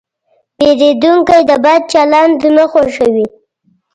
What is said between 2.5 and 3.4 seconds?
نه خوښوي.